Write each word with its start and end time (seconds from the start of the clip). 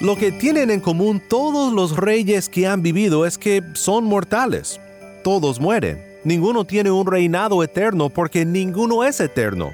Lo 0.00 0.16
que 0.16 0.32
tienen 0.32 0.70
en 0.70 0.80
común 0.80 1.20
todos 1.20 1.74
los 1.74 1.94
reyes 1.94 2.48
que 2.48 2.66
han 2.66 2.80
vivido 2.80 3.26
es 3.26 3.36
que 3.36 3.62
son 3.74 4.04
mortales. 4.04 4.80
Todos 5.22 5.60
mueren. 5.60 6.02
Ninguno 6.24 6.64
tiene 6.64 6.90
un 6.90 7.06
reinado 7.06 7.62
eterno 7.62 8.08
porque 8.08 8.46
ninguno 8.46 9.04
es 9.04 9.20
eterno. 9.20 9.72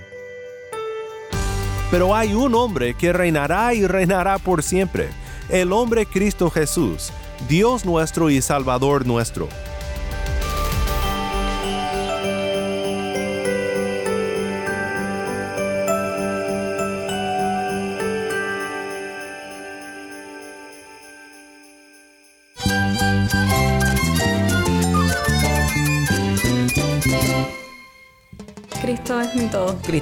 Pero 1.92 2.12
hay 2.12 2.34
un 2.34 2.56
hombre 2.56 2.94
que 2.94 3.12
reinará 3.12 3.72
y 3.72 3.86
reinará 3.86 4.38
por 4.38 4.64
siempre, 4.64 5.10
el 5.48 5.72
hombre 5.72 6.06
Cristo 6.06 6.50
Jesús, 6.50 7.12
Dios 7.48 7.84
nuestro 7.84 8.28
y 8.28 8.42
Salvador 8.42 9.06
nuestro. 9.06 9.48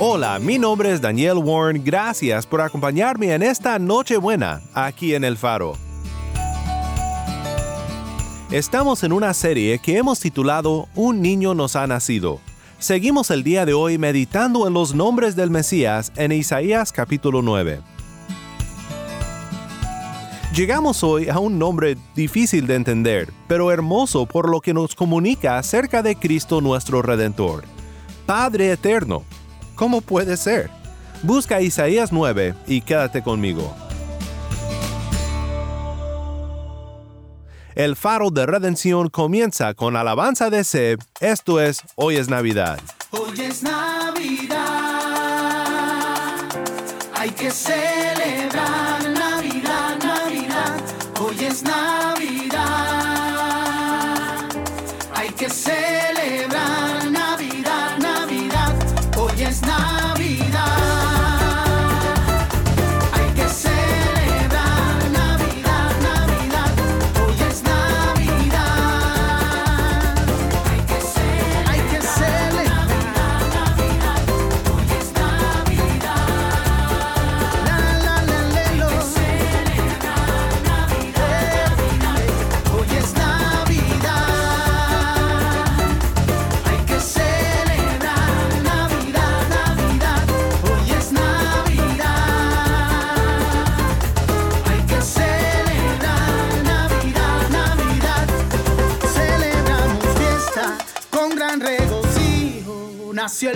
Hola, 0.00 0.38
mi 0.38 0.60
nombre 0.60 0.92
es 0.92 1.00
Daniel 1.00 1.38
Warren, 1.38 1.82
gracias 1.84 2.46
por 2.46 2.60
acompañarme 2.60 3.34
en 3.34 3.42
esta 3.42 3.80
Nochebuena 3.80 4.62
aquí 4.72 5.12
en 5.12 5.24
El 5.24 5.36
Faro. 5.36 5.76
Estamos 8.52 9.02
en 9.02 9.12
una 9.12 9.34
serie 9.34 9.80
que 9.80 9.96
hemos 9.96 10.20
titulado 10.20 10.86
Un 10.94 11.20
niño 11.20 11.52
nos 11.52 11.74
ha 11.74 11.84
nacido. 11.88 12.38
Seguimos 12.78 13.32
el 13.32 13.42
día 13.42 13.66
de 13.66 13.74
hoy 13.74 13.98
meditando 13.98 14.68
en 14.68 14.72
los 14.72 14.94
nombres 14.94 15.34
del 15.34 15.50
Mesías 15.50 16.12
en 16.14 16.30
Isaías 16.30 16.92
capítulo 16.92 17.42
9. 17.42 17.80
Llegamos 20.54 21.02
hoy 21.02 21.28
a 21.28 21.40
un 21.40 21.58
nombre 21.58 21.98
difícil 22.14 22.68
de 22.68 22.76
entender, 22.76 23.32
pero 23.48 23.72
hermoso 23.72 24.26
por 24.26 24.48
lo 24.48 24.60
que 24.60 24.72
nos 24.72 24.94
comunica 24.94 25.58
acerca 25.58 26.04
de 26.04 26.14
Cristo 26.14 26.60
nuestro 26.60 27.02
Redentor. 27.02 27.64
Padre 28.26 28.70
Eterno. 28.70 29.24
¿Cómo 29.78 30.00
puede 30.00 30.36
ser? 30.36 30.70
Busca 31.22 31.60
Isaías 31.60 32.12
9 32.12 32.52
y 32.66 32.80
quédate 32.80 33.22
conmigo. 33.22 33.72
El 37.76 37.94
faro 37.94 38.30
de 38.30 38.44
redención 38.44 39.08
comienza 39.08 39.74
con 39.74 39.94
alabanza 39.94 40.50
de 40.50 40.64
Seb, 40.64 40.98
esto 41.20 41.60
es 41.60 41.82
Hoy 41.94 42.16
es 42.16 42.28
Navidad. 42.28 42.80
Hoy 43.12 43.40
es 43.40 43.62
Navidad, 43.62 44.58
hay 47.14 47.30
que 47.30 47.52
celebrar 47.52 48.17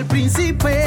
príncipe 0.04 0.81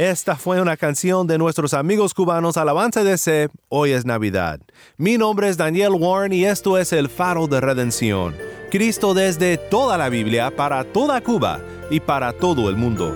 Esta 0.00 0.34
fue 0.34 0.62
una 0.62 0.78
canción 0.78 1.26
de 1.26 1.36
nuestros 1.36 1.74
amigos 1.74 2.14
cubanos 2.14 2.56
Alabanza 2.56 3.02
Seb, 3.18 3.50
Hoy 3.68 3.90
es 3.90 4.06
Navidad. 4.06 4.58
Mi 4.96 5.18
nombre 5.18 5.50
es 5.50 5.58
Daniel 5.58 5.92
Warren 5.92 6.32
y 6.32 6.46
esto 6.46 6.78
es 6.78 6.94
el 6.94 7.10
faro 7.10 7.46
de 7.46 7.60
redención. 7.60 8.34
Cristo 8.70 9.12
desde 9.12 9.58
toda 9.58 9.98
la 9.98 10.08
Biblia 10.08 10.56
para 10.56 10.84
toda 10.84 11.20
Cuba 11.20 11.60
y 11.90 12.00
para 12.00 12.32
todo 12.32 12.70
el 12.70 12.76
mundo. 12.76 13.14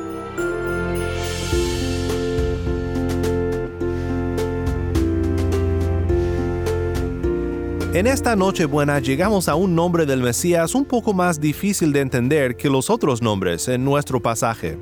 En 7.95 8.07
esta 8.07 8.37
Nochebuena 8.37 8.99
llegamos 8.99 9.49
a 9.49 9.55
un 9.55 9.75
nombre 9.75 10.05
del 10.05 10.21
Mesías 10.21 10.75
un 10.75 10.85
poco 10.85 11.15
más 11.15 11.41
difícil 11.41 11.95
de 11.95 12.01
entender 12.01 12.57
que 12.57 12.69
los 12.69 12.91
otros 12.91 13.23
nombres 13.23 13.69
en 13.69 13.83
nuestro 13.87 14.21
pasaje. 14.21 14.77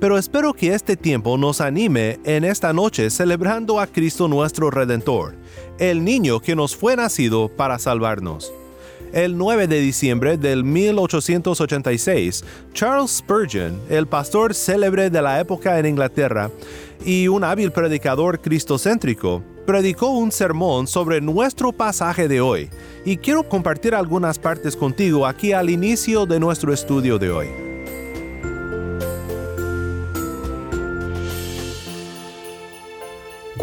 Pero 0.00 0.18
espero 0.18 0.52
que 0.52 0.74
este 0.74 0.96
tiempo 0.96 1.38
nos 1.38 1.60
anime 1.60 2.18
en 2.24 2.44
esta 2.44 2.72
noche 2.72 3.10
celebrando 3.10 3.80
a 3.80 3.86
Cristo 3.86 4.28
nuestro 4.28 4.70
Redentor, 4.70 5.34
el 5.78 6.04
niño 6.04 6.40
que 6.40 6.56
nos 6.56 6.76
fue 6.76 6.96
nacido 6.96 7.48
para 7.48 7.78
salvarnos. 7.78 8.52
El 9.12 9.38
9 9.38 9.68
de 9.68 9.80
diciembre 9.80 10.36
del 10.36 10.64
1886, 10.64 12.44
Charles 12.72 13.12
Spurgeon, 13.12 13.80
el 13.88 14.06
pastor 14.06 14.54
célebre 14.54 15.10
de 15.10 15.22
la 15.22 15.40
época 15.40 15.78
en 15.78 15.86
Inglaterra 15.86 16.50
y 17.04 17.28
un 17.28 17.44
hábil 17.44 17.70
predicador 17.72 18.40
cristocéntrico, 18.40 19.42
predicó 19.64 20.08
un 20.10 20.32
sermón 20.32 20.86
sobre 20.86 21.20
nuestro 21.20 21.72
pasaje 21.72 22.28
de 22.28 22.40
hoy 22.40 22.68
y 23.04 23.16
quiero 23.16 23.48
compartir 23.48 23.94
algunas 23.94 24.38
partes 24.38 24.76
contigo 24.76 25.26
aquí 25.26 25.52
al 25.52 25.70
inicio 25.70 26.26
de 26.26 26.38
nuestro 26.38 26.72
estudio 26.72 27.18
de 27.18 27.30
hoy. 27.30 27.65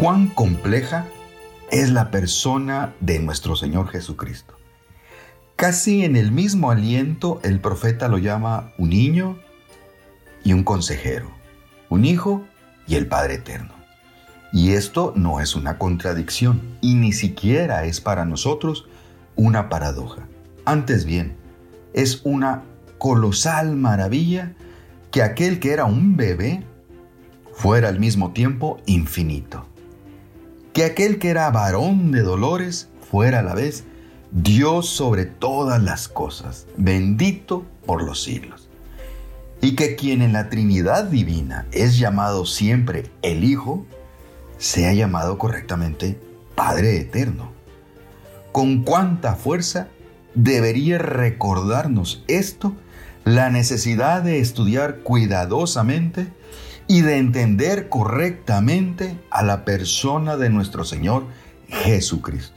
Cuán 0.04 0.28
compleja 0.28 1.06
es 1.70 1.88
la 1.88 2.10
persona 2.10 2.92
de 3.00 3.20
nuestro 3.20 3.56
Señor 3.56 3.88
Jesucristo. 3.88 4.54
Casi 5.56 6.04
en 6.04 6.14
el 6.16 6.30
mismo 6.30 6.70
aliento 6.70 7.40
el 7.42 7.58
profeta 7.58 8.08
lo 8.08 8.18
llama 8.18 8.74
un 8.76 8.90
niño 8.90 9.38
y 10.44 10.52
un 10.52 10.62
consejero, 10.62 11.30
un 11.88 12.04
hijo 12.04 12.44
y 12.86 12.96
el 12.96 13.06
Padre 13.06 13.36
eterno. 13.36 13.72
Y 14.52 14.72
esto 14.72 15.14
no 15.16 15.40
es 15.40 15.56
una 15.56 15.78
contradicción 15.78 16.60
y 16.82 16.96
ni 16.96 17.14
siquiera 17.14 17.86
es 17.86 18.02
para 18.02 18.26
nosotros 18.26 18.86
una 19.36 19.70
paradoja. 19.70 20.28
Antes 20.66 21.06
bien, 21.06 21.34
es 21.94 22.20
una 22.24 22.62
colosal 22.98 23.74
maravilla 23.74 24.52
que 25.10 25.22
aquel 25.22 25.60
que 25.60 25.72
era 25.72 25.86
un 25.86 26.18
bebé 26.18 26.62
fuera 27.54 27.88
al 27.88 27.98
mismo 27.98 28.32
tiempo 28.32 28.82
infinito. 28.84 29.66
Que 30.74 30.84
aquel 30.84 31.20
que 31.20 31.30
era 31.30 31.48
varón 31.52 32.10
de 32.10 32.22
dolores 32.22 32.88
fuera 33.08 33.38
a 33.38 33.42
la 33.42 33.54
vez 33.54 33.84
Dios 34.32 34.88
sobre 34.88 35.24
todas 35.24 35.80
las 35.80 36.08
cosas, 36.08 36.66
bendito 36.76 37.64
por 37.86 38.02
los 38.02 38.24
siglos. 38.24 38.68
Y 39.60 39.76
que 39.76 39.94
quien 39.94 40.20
en 40.20 40.32
la 40.32 40.50
Trinidad 40.50 41.04
Divina 41.04 41.68
es 41.70 41.96
llamado 41.96 42.44
siempre 42.44 43.04
el 43.22 43.44
Hijo, 43.44 43.86
sea 44.58 44.92
llamado 44.92 45.38
correctamente 45.38 46.18
Padre 46.56 46.96
Eterno. 46.98 47.52
Con 48.50 48.82
cuánta 48.82 49.36
fuerza 49.36 49.86
debería 50.34 50.98
recordarnos 50.98 52.24
esto 52.26 52.74
la 53.24 53.48
necesidad 53.48 54.22
de 54.22 54.40
estudiar 54.40 54.98
cuidadosamente 55.04 56.26
y 56.86 57.02
de 57.02 57.18
entender 57.18 57.88
correctamente 57.88 59.18
a 59.30 59.42
la 59.42 59.64
persona 59.64 60.36
de 60.36 60.50
nuestro 60.50 60.84
Señor 60.84 61.26
Jesucristo. 61.68 62.56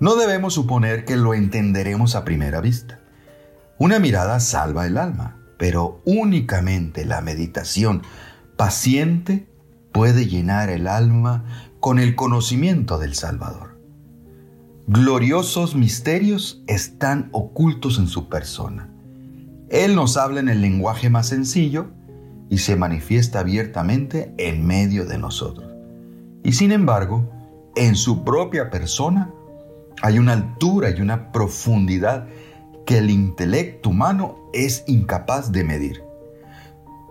No 0.00 0.16
debemos 0.16 0.54
suponer 0.54 1.04
que 1.04 1.16
lo 1.16 1.34
entenderemos 1.34 2.14
a 2.14 2.24
primera 2.24 2.60
vista. 2.60 3.00
Una 3.78 3.98
mirada 3.98 4.40
salva 4.40 4.86
el 4.86 4.98
alma, 4.98 5.38
pero 5.58 6.02
únicamente 6.04 7.04
la 7.04 7.20
meditación 7.20 8.02
paciente 8.56 9.48
puede 9.92 10.26
llenar 10.26 10.70
el 10.70 10.86
alma 10.86 11.44
con 11.80 11.98
el 11.98 12.14
conocimiento 12.14 12.98
del 12.98 13.14
Salvador. 13.14 13.78
Gloriosos 14.88 15.74
misterios 15.74 16.62
están 16.66 17.28
ocultos 17.32 17.98
en 17.98 18.08
su 18.08 18.28
persona. 18.28 18.88
Él 19.68 19.94
nos 19.94 20.16
habla 20.16 20.40
en 20.40 20.48
el 20.48 20.60
lenguaje 20.60 21.08
más 21.08 21.28
sencillo 21.28 21.92
y 22.52 22.58
se 22.58 22.76
manifiesta 22.76 23.40
abiertamente 23.40 24.34
en 24.36 24.66
medio 24.66 25.06
de 25.06 25.16
nosotros. 25.16 25.72
Y 26.44 26.52
sin 26.52 26.70
embargo, 26.70 27.26
en 27.76 27.94
su 27.94 28.24
propia 28.24 28.68
persona, 28.68 29.32
hay 30.02 30.18
una 30.18 30.34
altura 30.34 30.90
y 30.90 31.00
una 31.00 31.32
profundidad 31.32 32.28
que 32.84 32.98
el 32.98 33.08
intelecto 33.08 33.88
humano 33.88 34.50
es 34.52 34.84
incapaz 34.86 35.50
de 35.50 35.64
medir. 35.64 36.04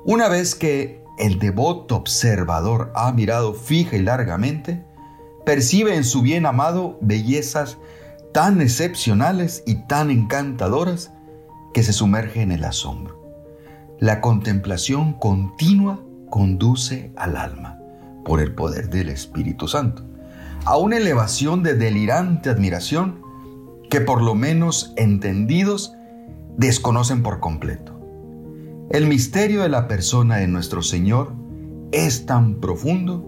Una 0.05 0.29
vez 0.29 0.53
que 0.53 1.03
el 1.17 1.39
devoto 1.39 1.95
observador 1.95 2.91
ha 2.93 3.11
mirado 3.11 3.55
fija 3.55 3.97
y 3.97 4.03
largamente, 4.03 4.85
percibe 5.43 5.95
en 5.95 6.03
su 6.03 6.21
bien 6.21 6.45
amado 6.45 6.99
bellezas 7.01 7.79
tan 8.31 8.61
excepcionales 8.61 9.63
y 9.65 9.87
tan 9.87 10.11
encantadoras 10.11 11.11
que 11.73 11.81
se 11.81 11.93
sumerge 11.93 12.43
en 12.43 12.51
el 12.51 12.63
asombro. 12.63 13.20
La 14.01 14.19
contemplación 14.19 15.13
continua 15.13 16.03
conduce 16.27 17.11
al 17.15 17.37
alma 17.37 17.77
por 18.25 18.41
el 18.41 18.55
poder 18.55 18.89
del 18.89 19.09
Espíritu 19.09 19.67
Santo 19.67 20.03
a 20.65 20.75
una 20.75 20.97
elevación 20.97 21.61
de 21.61 21.75
delirante 21.75 22.49
admiración 22.49 23.21
que 23.91 24.01
por 24.01 24.23
lo 24.23 24.33
menos 24.33 24.91
entendidos 24.97 25.93
desconocen 26.57 27.21
por 27.21 27.39
completo. 27.39 28.01
El 28.89 29.05
misterio 29.05 29.61
de 29.61 29.69
la 29.69 29.87
persona 29.87 30.37
de 30.37 30.47
nuestro 30.47 30.81
Señor 30.81 31.35
es 31.91 32.25
tan 32.25 32.55
profundo 32.55 33.23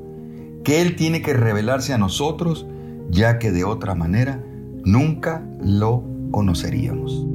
que 0.64 0.82
Él 0.82 0.96
tiene 0.96 1.22
que 1.22 1.36
revelarse 1.36 1.94
a 1.94 2.00
nosotros, 2.00 2.66
ya 3.12 3.38
que 3.38 3.52
de 3.52 3.64
otra 3.64 3.94
manera 3.94 4.44
nunca 4.84 5.46
lo 5.62 6.04
conoceríamos. 6.32 7.28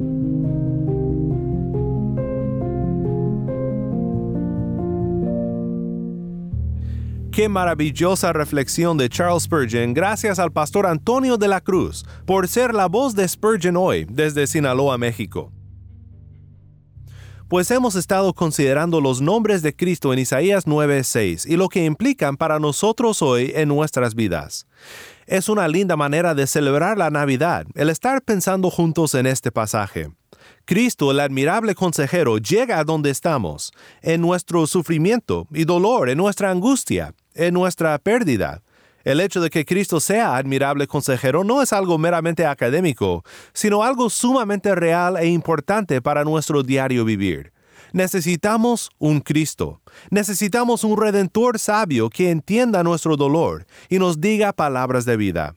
Qué 7.39 7.47
maravillosa 7.47 8.33
reflexión 8.33 8.97
de 8.97 9.07
Charles 9.07 9.43
Spurgeon 9.43 9.93
gracias 9.93 10.39
al 10.39 10.51
pastor 10.51 10.85
Antonio 10.85 11.37
de 11.37 11.47
la 11.47 11.61
Cruz 11.61 12.03
por 12.25 12.49
ser 12.49 12.73
la 12.73 12.87
voz 12.87 13.15
de 13.15 13.25
Spurgeon 13.25 13.77
hoy 13.77 14.05
desde 14.09 14.45
Sinaloa, 14.45 14.97
México. 14.97 15.49
Pues 17.47 17.71
hemos 17.71 17.95
estado 17.95 18.33
considerando 18.33 18.99
los 18.99 19.21
nombres 19.21 19.61
de 19.61 19.73
Cristo 19.73 20.11
en 20.11 20.19
Isaías 20.19 20.67
9:6 20.67 21.45
y 21.45 21.55
lo 21.55 21.69
que 21.69 21.85
implican 21.85 22.35
para 22.35 22.59
nosotros 22.59 23.21
hoy 23.21 23.53
en 23.55 23.69
nuestras 23.69 24.15
vidas. 24.15 24.67
Es 25.25 25.47
una 25.47 25.69
linda 25.69 25.95
manera 25.95 26.35
de 26.35 26.45
celebrar 26.45 26.97
la 26.97 27.09
Navidad, 27.09 27.65
el 27.73 27.89
estar 27.89 28.21
pensando 28.21 28.69
juntos 28.69 29.15
en 29.15 29.25
este 29.25 29.49
pasaje. 29.49 30.09
Cristo, 30.69 31.09
el 31.09 31.19
admirable 31.19 31.73
consejero, 31.73 32.37
llega 32.37 32.77
a 32.77 32.83
donde 32.83 33.09
estamos, 33.09 33.73
en 34.03 34.21
nuestro 34.21 34.67
sufrimiento 34.67 35.47
y 35.51 35.63
dolor, 35.63 36.11
en 36.11 36.19
nuestra 36.19 36.51
angustia, 36.51 37.15
en 37.33 37.55
nuestra 37.55 37.97
pérdida. 37.97 38.61
El 39.03 39.19
hecho 39.19 39.41
de 39.41 39.49
que 39.49 39.65
Cristo 39.65 39.99
sea 39.99 40.37
admirable 40.37 40.85
consejero 40.85 41.43
no 41.43 41.63
es 41.63 41.73
algo 41.73 41.97
meramente 41.97 42.45
académico, 42.45 43.23
sino 43.51 43.81
algo 43.81 44.11
sumamente 44.11 44.75
real 44.75 45.17
e 45.17 45.25
importante 45.25 46.03
para 46.03 46.23
nuestro 46.23 46.61
diario 46.61 47.03
vivir. 47.03 47.51
Necesitamos 47.91 48.91
un 48.99 49.21
Cristo. 49.21 49.81
Necesitamos 50.11 50.83
un 50.83 51.01
redentor 51.01 51.57
sabio 51.57 52.11
que 52.11 52.29
entienda 52.29 52.83
nuestro 52.83 53.17
dolor 53.17 53.65
y 53.89 53.97
nos 53.97 54.21
diga 54.21 54.53
palabras 54.53 55.05
de 55.05 55.17
vida. 55.17 55.55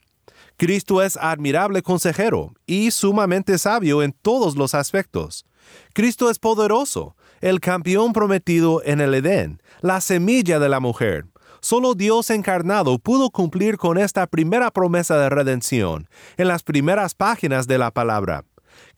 Cristo 0.62 1.02
es 1.02 1.16
admirable 1.16 1.82
consejero 1.82 2.54
y 2.66 2.92
sumamente 2.92 3.58
sabio 3.58 4.00
en 4.00 4.12
todos 4.12 4.54
los 4.54 4.76
aspectos. 4.76 5.44
Cristo 5.92 6.30
es 6.30 6.38
poderoso, 6.38 7.16
el 7.40 7.58
campeón 7.58 8.12
prometido 8.12 8.80
en 8.84 9.00
el 9.00 9.12
Edén, 9.12 9.60
la 9.80 10.00
semilla 10.00 10.60
de 10.60 10.68
la 10.68 10.78
mujer, 10.78 11.26
Solo 11.60 11.94
Dios 11.94 12.30
encarnado 12.30 13.00
pudo 13.00 13.30
cumplir 13.30 13.76
con 13.76 13.98
esta 13.98 14.28
primera 14.28 14.70
promesa 14.70 15.18
de 15.18 15.30
redención 15.30 16.08
en 16.36 16.46
las 16.46 16.62
primeras 16.62 17.16
páginas 17.16 17.66
de 17.66 17.78
la 17.78 17.90
palabra. 17.90 18.44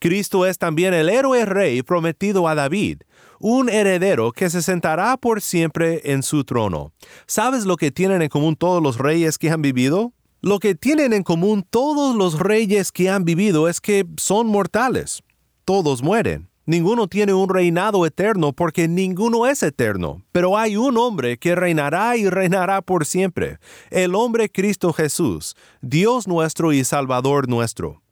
Cristo 0.00 0.44
es 0.44 0.58
también 0.58 0.92
el 0.92 1.08
héroe 1.08 1.46
rey 1.46 1.82
prometido 1.82 2.46
a 2.46 2.54
David, 2.54 2.98
un 3.38 3.70
heredero 3.70 4.32
que 4.32 4.50
se 4.50 4.60
sentará 4.60 5.16
por 5.16 5.40
siempre 5.40 6.12
en 6.12 6.22
su 6.22 6.44
trono. 6.44 6.92
¿Sabes 7.26 7.64
lo 7.64 7.76
que 7.76 7.90
tienen 7.90 8.20
en 8.20 8.28
común 8.28 8.54
todos 8.54 8.82
los 8.82 8.98
reyes 8.98 9.38
que 9.38 9.50
han 9.50 9.62
vivido? 9.62 10.12
Lo 10.44 10.58
que 10.58 10.74
tienen 10.74 11.14
en 11.14 11.22
común 11.22 11.64
todos 11.70 12.14
los 12.14 12.38
reyes 12.38 12.92
que 12.92 13.08
han 13.08 13.24
vivido 13.24 13.66
es 13.66 13.80
que 13.80 14.04
son 14.18 14.46
mortales. 14.46 15.22
Todos 15.64 16.02
mueren. 16.02 16.50
Ninguno 16.66 17.08
tiene 17.08 17.32
un 17.32 17.48
reinado 17.48 18.04
eterno 18.04 18.52
porque 18.52 18.86
ninguno 18.86 19.46
es 19.46 19.62
eterno, 19.62 20.22
pero 20.32 20.58
hay 20.58 20.76
un 20.76 20.98
hombre 20.98 21.38
que 21.38 21.54
reinará 21.54 22.18
y 22.18 22.28
reinará 22.28 22.82
por 22.82 23.06
siempre, 23.06 23.56
el 23.88 24.14
hombre 24.14 24.50
Cristo 24.50 24.92
Jesús, 24.92 25.56
Dios 25.80 26.28
nuestro 26.28 26.74
y 26.74 26.84
Salvador 26.84 27.48
nuestro. 27.48 28.02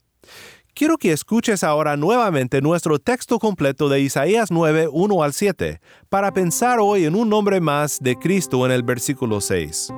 Quiero 0.73 0.97
que 0.97 1.13
escuches 1.13 1.63
ahora 1.63 1.99
nuevamente 1.99 2.63
nuestro 2.63 2.99
texto 2.99 3.39
completo 3.39 3.91
de 3.91 4.01
Isaías 4.01 4.51
9, 4.51 4.89
1 4.91 5.23
al 5.23 5.35
7, 5.35 5.83
para 6.09 6.33
pensar 6.33 6.79
hoy 6.81 7.05
en 7.05 7.15
un 7.15 7.29
nombre 7.29 7.61
más 7.61 7.99
de 8.01 8.17
Cristo 8.17 8.65
en 8.65 8.73
el 8.73 8.83
versículo 8.83 9.43
6. 9.43 9.93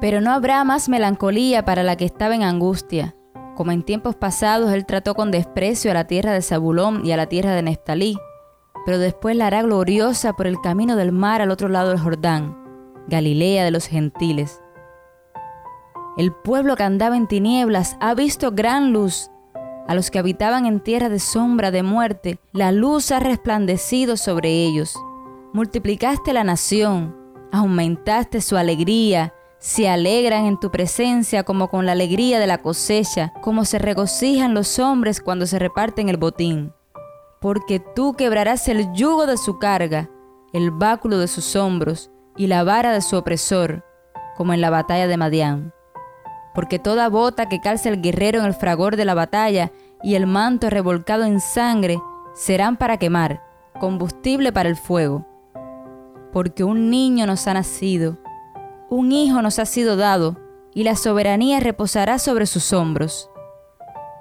Pero 0.00 0.20
no 0.20 0.32
habrá 0.32 0.62
más 0.64 0.88
melancolía 0.88 1.64
para 1.64 1.82
la 1.82 1.96
que 1.96 2.04
estaba 2.04 2.34
en 2.34 2.42
angustia 2.42 3.16
Como 3.56 3.72
en 3.72 3.82
tiempos 3.82 4.14
pasados 4.14 4.72
él 4.72 4.86
trató 4.86 5.14
con 5.14 5.30
desprecio 5.30 5.90
a 5.90 5.94
la 5.94 6.06
tierra 6.06 6.32
de 6.32 6.42
Zabulón 6.42 7.04
y 7.04 7.12
a 7.12 7.16
la 7.16 7.26
tierra 7.26 7.52
de 7.52 7.62
Neftalí, 7.62 8.16
pero 8.84 8.98
después 8.98 9.36
la 9.36 9.48
hará 9.48 9.62
gloriosa 9.62 10.32
por 10.32 10.46
el 10.46 10.60
camino 10.60 10.96
del 10.96 11.12
mar 11.12 11.42
al 11.42 11.50
otro 11.50 11.68
lado 11.68 11.90
del 11.90 11.98
Jordán, 11.98 12.56
Galilea 13.08 13.64
de 13.64 13.70
los 13.70 13.86
gentiles. 13.86 14.62
El 16.16 16.32
pueblo 16.32 16.74
que 16.74 16.84
andaba 16.84 17.16
en 17.16 17.26
tinieblas 17.26 17.96
ha 18.00 18.14
visto 18.14 18.50
gran 18.50 18.92
luz. 18.92 19.30
A 19.86 19.94
los 19.94 20.10
que 20.10 20.18
habitaban 20.18 20.66
en 20.66 20.80
tierra 20.80 21.08
de 21.08 21.18
sombra 21.18 21.70
de 21.70 21.82
muerte, 21.82 22.40
la 22.52 22.72
luz 22.72 23.12
ha 23.12 23.20
resplandecido 23.20 24.16
sobre 24.16 24.50
ellos. 24.50 24.96
Multiplicaste 25.52 26.32
la 26.32 26.44
nación, 26.44 27.16
aumentaste 27.52 28.40
su 28.40 28.56
alegría, 28.56 29.32
se 29.58 29.88
alegran 29.88 30.46
en 30.46 30.58
tu 30.58 30.70
presencia 30.70 31.42
como 31.42 31.68
con 31.68 31.84
la 31.84 31.92
alegría 31.92 32.38
de 32.38 32.46
la 32.46 32.58
cosecha, 32.58 33.32
como 33.40 33.64
se 33.64 33.78
regocijan 33.78 34.54
los 34.54 34.78
hombres 34.78 35.20
cuando 35.20 35.46
se 35.46 35.58
reparten 35.58 36.08
el 36.08 36.16
botín. 36.16 36.72
Porque 37.40 37.80
tú 37.80 38.14
quebrarás 38.14 38.68
el 38.68 38.92
yugo 38.92 39.26
de 39.26 39.36
su 39.36 39.58
carga, 39.58 40.10
el 40.52 40.70
báculo 40.70 41.18
de 41.18 41.28
sus 41.28 41.56
hombros 41.56 42.10
y 42.36 42.46
la 42.46 42.62
vara 42.62 42.92
de 42.92 43.00
su 43.00 43.16
opresor, 43.16 43.84
como 44.36 44.54
en 44.54 44.60
la 44.60 44.70
batalla 44.70 45.08
de 45.08 45.16
Madián. 45.16 45.72
Porque 46.54 46.78
toda 46.78 47.08
bota 47.08 47.48
que 47.48 47.60
calce 47.60 47.88
el 47.88 48.00
guerrero 48.00 48.40
en 48.40 48.46
el 48.46 48.54
fragor 48.54 48.96
de 48.96 49.04
la 49.04 49.14
batalla 49.14 49.72
y 50.02 50.14
el 50.14 50.26
manto 50.26 50.70
revolcado 50.70 51.24
en 51.24 51.40
sangre 51.40 51.98
serán 52.34 52.76
para 52.76 52.96
quemar, 52.96 53.42
combustible 53.80 54.52
para 54.52 54.68
el 54.68 54.76
fuego. 54.76 55.26
Porque 56.32 56.62
un 56.62 56.90
niño 56.90 57.26
nos 57.26 57.46
ha 57.48 57.54
nacido, 57.54 58.18
un 58.90 59.12
hijo 59.12 59.42
nos 59.42 59.58
ha 59.58 59.66
sido 59.66 59.96
dado, 59.96 60.36
y 60.74 60.84
la 60.84 60.96
soberanía 60.96 61.60
reposará 61.60 62.18
sobre 62.18 62.46
sus 62.46 62.72
hombros. 62.72 63.30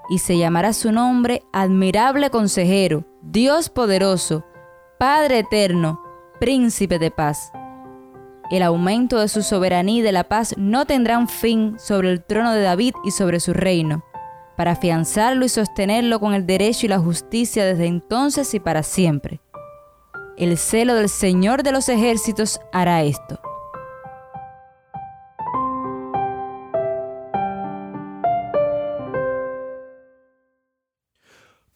Y 0.09 0.19
se 0.19 0.37
llamará 0.37 0.73
su 0.73 0.91
nombre 0.91 1.43
admirable 1.53 2.29
consejero, 2.29 3.05
Dios 3.21 3.69
poderoso, 3.69 4.45
Padre 4.97 5.39
eterno, 5.39 6.01
príncipe 6.39 6.97
de 6.97 7.11
paz. 7.11 7.51
El 8.49 8.63
aumento 8.63 9.19
de 9.19 9.27
su 9.27 9.43
soberanía 9.43 9.99
y 9.99 10.01
de 10.01 10.11
la 10.11 10.23
paz 10.23 10.55
no 10.57 10.85
tendrán 10.85 11.27
fin 11.27 11.75
sobre 11.77 12.11
el 12.11 12.23
trono 12.23 12.53
de 12.53 12.61
David 12.61 12.93
y 13.03 13.11
sobre 13.11 13.39
su 13.39 13.53
reino, 13.53 14.03
para 14.55 14.71
afianzarlo 14.71 15.45
y 15.45 15.49
sostenerlo 15.49 16.19
con 16.19 16.33
el 16.33 16.47
derecho 16.47 16.85
y 16.85 16.89
la 16.89 16.99
justicia 16.99 17.65
desde 17.65 17.85
entonces 17.85 18.53
y 18.53 18.59
para 18.59 18.83
siempre. 18.83 19.41
El 20.37 20.57
celo 20.57 20.95
del 20.95 21.09
Señor 21.09 21.63
de 21.63 21.73
los 21.73 21.89
ejércitos 21.89 22.59
hará 22.71 23.03
esto. 23.03 23.39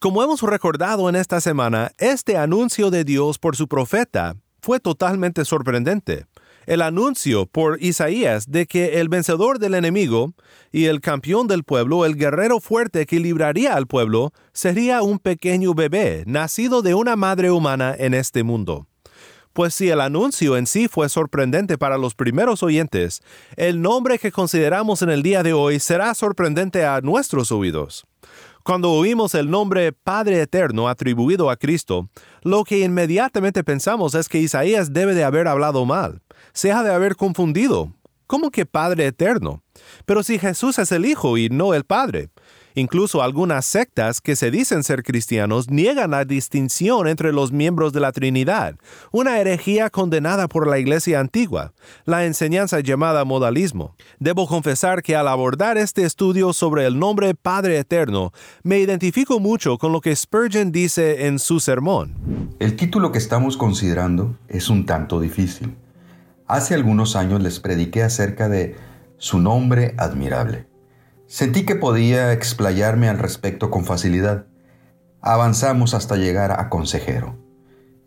Como 0.02 0.24
hemos 0.24 0.42
recordado 0.42 1.10
en 1.10 1.16
esta 1.16 1.40
semana, 1.42 1.92
este 2.00 2.36
anuncio 2.36 2.90
de 2.90 3.04
Dios 3.04 3.38
por 3.38 3.56
su 3.56 3.68
profeta 3.68 4.36
fue 4.60 4.80
totalmente 4.80 5.46
sorprendente. 5.46 6.26
El 6.66 6.82
anuncio 6.82 7.46
por 7.46 7.80
Isaías 7.84 8.50
de 8.50 8.66
que 8.66 9.00
el 9.00 9.10
vencedor 9.10 9.60
del 9.60 9.76
enemigo 9.76 10.34
y 10.72 10.86
el 10.86 11.02
campeón 11.02 11.46
del 11.46 11.64
pueblo, 11.64 12.04
el 12.04 12.16
guerrero 12.16 12.60
fuerte 12.60 13.06
que 13.06 13.20
libraría 13.20 13.76
al 13.76 13.86
pueblo, 13.86 14.34
sería 14.54 15.04
un 15.04 15.20
pequeño 15.20 15.76
bebé 15.76 16.24
nacido 16.26 16.82
de 16.82 16.96
una 16.96 17.16
madre 17.16 17.52
humana 17.52 17.94
en 17.96 18.16
este 18.16 18.42
mundo. 18.42 18.88
Pues 19.54 19.76
si 19.76 19.90
el 19.90 20.02
anuncio 20.02 20.58
en 20.58 20.66
sí 20.66 20.88
fue 20.88 21.10
sorprendente 21.10 21.78
para 21.78 22.00
los 22.00 22.16
primeros 22.16 22.64
oyentes, 22.64 23.22
el 23.56 23.84
nombre 23.84 24.18
que 24.18 24.32
consideramos 24.32 25.04
en 25.04 25.12
el 25.12 25.22
día 25.22 25.44
de 25.44 25.54
hoy 25.54 25.80
será 25.80 26.16
sorprendente 26.16 26.86
a 26.86 27.02
nuestros 27.02 27.52
oídos. 27.52 28.08
Cuando 28.64 28.92
oímos 28.92 29.34
el 29.34 29.50
nombre 29.50 29.92
Padre 29.92 30.42
Eterno 30.42 30.88
atribuido 30.88 31.50
a 31.50 31.58
Cristo, 31.58 32.10
lo 32.44 32.64
que 32.64 32.80
inmediatamente 32.80 33.64
pensamos 33.64 34.14
es 34.14 34.30
que 34.30 34.40
Isaías 34.40 34.94
debe 34.94 35.16
de 35.16 35.24
haber 35.24 35.48
hablado 35.48 35.86
mal, 35.86 36.22
se 36.54 36.72
ha 36.72 36.84
de 36.84 36.94
haber 36.94 37.16
confundido. 37.16 37.92
¿Cómo 38.28 38.52
que 38.52 38.66
Padre 38.66 39.08
Eterno? 39.08 39.64
Pero 40.06 40.24
si 40.24 40.40
Jesús 40.40 40.80
es 40.80 40.92
el 40.92 41.06
Hijo 41.06 41.38
y 41.38 41.50
no 41.50 41.74
el 41.74 41.84
Padre. 41.84 42.30
Incluso 42.76 43.22
algunas 43.22 43.66
sectas 43.66 44.22
que 44.22 44.36
se 44.36 44.52
dicen 44.52 44.84
ser 44.84 45.04
cristianos 45.04 45.70
niegan 45.70 46.12
la 46.12 46.26
distinción 46.26 47.08
entre 47.08 47.34
los 47.34 47.52
miembros 47.52 47.94
de 47.94 48.00
la 48.00 48.12
Trinidad, 48.12 48.76
una 49.12 49.40
herejía 49.40 49.90
condenada 49.90 50.48
por 50.48 50.68
la 50.68 50.80
Iglesia 50.80 51.20
antigua, 51.20 51.74
la 52.06 52.26
enseñanza 52.26 52.80
llamada 52.80 53.26
modalismo. 53.26 53.96
Debo 54.20 54.48
confesar 54.48 55.04
que 55.04 55.16
al 55.16 55.28
abordar 55.28 55.78
este 55.78 56.04
estudio 56.04 56.54
sobre 56.54 56.86
el 56.86 56.98
nombre 56.98 57.36
Padre 57.36 57.78
Eterno, 57.78 58.32
me 58.64 58.80
identifico 58.80 59.40
mucho 59.40 59.78
con 59.78 59.92
lo 59.92 60.02
que 60.02 60.16
Spurgeon 60.16 60.72
dice 60.72 61.28
en 61.28 61.40
su 61.40 61.60
sermón. 61.60 62.16
El 62.60 62.76
título 62.76 63.12
que 63.12 63.18
estamos 63.18 63.58
considerando 63.58 64.38
es 64.48 64.70
un 64.70 64.86
tanto 64.86 65.20
difícil. 65.20 65.76
Hace 66.48 66.76
algunos 66.76 67.16
años 67.16 67.42
les 67.42 67.60
prediqué 67.60 68.04
acerca 68.04 68.50
de 68.50 68.76
su 69.18 69.40
nombre 69.40 69.94
admirable. 69.98 70.71
Sentí 71.32 71.64
que 71.64 71.76
podía 71.78 72.34
explayarme 72.34 73.08
al 73.08 73.18
respecto 73.18 73.72
con 73.72 73.86
facilidad. 73.86 74.48
Avanzamos 75.22 75.94
hasta 75.94 76.18
llegar 76.18 76.52
a 76.60 76.68
consejero. 76.68 77.38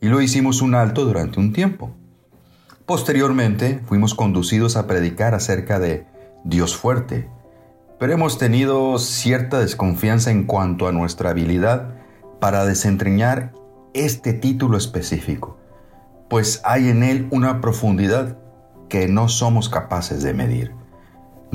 Y 0.03 0.09
lo 0.09 0.21
hicimos 0.21 0.61
un 0.61 0.75
alto 0.75 1.07
durante 1.07 1.41
un 1.41 1.55
tiempo. 1.55 1.91
Posteriormente 2.85 3.81
fuimos 3.87 4.15
conducidos 4.15 4.77
a 4.77 4.87
predicar 4.87 5.35
acerca 5.35 5.79
de 5.79 6.07
Dios 6.45 6.77
fuerte, 6.77 7.31
pero 7.99 8.13
hemos 8.13 8.37
tenido 8.37 8.99
cierta 8.99 9.59
desconfianza 9.59 10.31
en 10.31 10.45
cuanto 10.45 10.87
a 10.87 10.93
nuestra 10.93 11.31
habilidad 11.31 11.95
para 12.43 12.67
desentrañar 12.67 13.55
este 13.95 14.35
título 14.35 14.77
específico, 14.77 15.57
pues 16.29 16.61
hay 16.63 16.91
en 16.91 17.03
él 17.03 17.27
una 17.31 17.63
profundidad 17.63 18.37
que 18.91 19.09
no 19.09 19.31
somos 19.31 19.71
capaces 19.71 20.23
de 20.23 20.35
medir. 20.35 20.84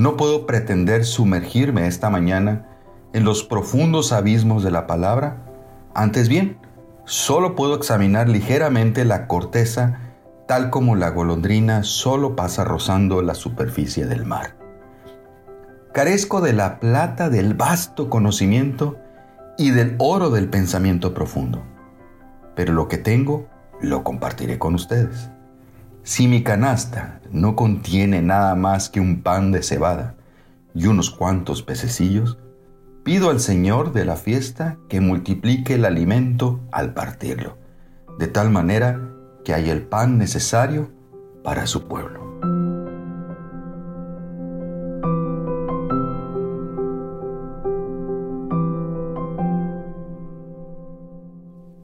No 0.00 0.16
puedo 0.16 0.46
pretender 0.46 1.04
sumergirme 1.04 1.86
esta 1.86 2.08
mañana 2.08 2.66
en 3.12 3.22
los 3.22 3.44
profundos 3.44 4.12
abismos 4.12 4.64
de 4.64 4.70
la 4.70 4.86
palabra, 4.86 5.44
antes 5.92 6.30
bien, 6.30 6.56
solo 7.04 7.54
puedo 7.54 7.74
examinar 7.74 8.26
ligeramente 8.26 9.04
la 9.04 9.26
corteza 9.26 9.98
tal 10.48 10.70
como 10.70 10.96
la 10.96 11.10
golondrina 11.10 11.82
solo 11.82 12.34
pasa 12.34 12.64
rozando 12.64 13.20
la 13.20 13.34
superficie 13.34 14.06
del 14.06 14.24
mar. 14.24 14.56
Carezco 15.92 16.40
de 16.40 16.54
la 16.54 16.80
plata 16.80 17.28
del 17.28 17.52
vasto 17.52 18.08
conocimiento 18.08 18.96
y 19.58 19.70
del 19.70 19.96
oro 19.98 20.30
del 20.30 20.48
pensamiento 20.48 21.12
profundo, 21.12 21.62
pero 22.56 22.72
lo 22.72 22.88
que 22.88 22.96
tengo 22.96 23.48
lo 23.82 24.02
compartiré 24.02 24.58
con 24.58 24.74
ustedes. 24.74 25.30
Si 26.02 26.28
mi 26.28 26.42
canasta 26.42 27.20
no 27.30 27.54
contiene 27.54 28.22
nada 28.22 28.54
más 28.54 28.88
que 28.88 29.00
un 29.00 29.22
pan 29.22 29.52
de 29.52 29.62
cebada 29.62 30.14
y 30.74 30.86
unos 30.86 31.10
cuantos 31.10 31.62
pececillos, 31.62 32.38
pido 33.04 33.28
al 33.30 33.38
Señor 33.38 33.92
de 33.92 34.04
la 34.04 34.16
fiesta 34.16 34.78
que 34.88 35.00
multiplique 35.00 35.74
el 35.74 35.84
alimento 35.84 36.60
al 36.72 36.94
partirlo, 36.94 37.58
de 38.18 38.28
tal 38.28 38.50
manera 38.50 39.00
que 39.44 39.52
haya 39.52 39.72
el 39.72 39.82
pan 39.82 40.16
necesario 40.16 40.90
para 41.44 41.66
su 41.66 41.86
pueblo. 41.86 42.29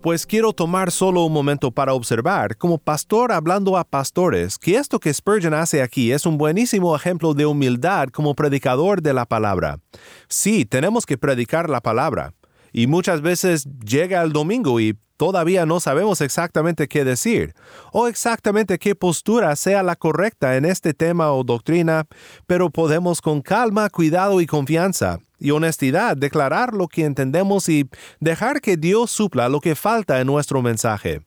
Pues 0.06 0.24
quiero 0.24 0.52
tomar 0.52 0.92
solo 0.92 1.24
un 1.24 1.32
momento 1.32 1.72
para 1.72 1.92
observar, 1.92 2.56
como 2.56 2.78
pastor 2.78 3.32
hablando 3.32 3.76
a 3.76 3.82
pastores, 3.82 4.56
que 4.56 4.76
esto 4.76 5.00
que 5.00 5.12
Spurgeon 5.12 5.52
hace 5.52 5.82
aquí 5.82 6.12
es 6.12 6.26
un 6.26 6.38
buenísimo 6.38 6.94
ejemplo 6.94 7.34
de 7.34 7.44
humildad 7.44 8.10
como 8.10 8.36
predicador 8.36 9.02
de 9.02 9.12
la 9.12 9.26
palabra. 9.26 9.80
Sí, 10.28 10.64
tenemos 10.64 11.06
que 11.06 11.18
predicar 11.18 11.68
la 11.68 11.80
palabra. 11.80 12.34
Y 12.72 12.86
muchas 12.86 13.20
veces 13.20 13.66
llega 13.84 14.22
el 14.22 14.32
domingo 14.32 14.78
y 14.78 14.96
todavía 15.16 15.66
no 15.66 15.80
sabemos 15.80 16.20
exactamente 16.20 16.88
qué 16.88 17.04
decir, 17.04 17.54
o 17.92 18.08
exactamente 18.08 18.78
qué 18.78 18.94
postura 18.94 19.54
sea 19.56 19.82
la 19.82 19.96
correcta 19.96 20.56
en 20.56 20.64
este 20.64 20.94
tema 20.94 21.32
o 21.32 21.44
doctrina, 21.44 22.06
pero 22.46 22.70
podemos 22.70 23.20
con 23.20 23.42
calma, 23.42 23.90
cuidado 23.90 24.40
y 24.40 24.46
confianza 24.46 25.18
y 25.38 25.50
honestidad 25.50 26.16
declarar 26.16 26.72
lo 26.72 26.88
que 26.88 27.04
entendemos 27.04 27.68
y 27.68 27.88
dejar 28.20 28.60
que 28.60 28.76
Dios 28.76 29.10
supla 29.10 29.48
lo 29.48 29.60
que 29.60 29.74
falta 29.74 30.20
en 30.20 30.26
nuestro 30.26 30.62
mensaje. 30.62 31.22